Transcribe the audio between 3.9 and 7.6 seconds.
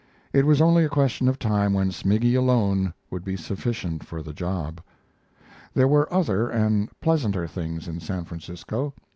for the job. There were other and pleasanter